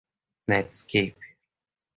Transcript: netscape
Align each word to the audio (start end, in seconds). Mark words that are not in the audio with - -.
netscape 0.47 1.17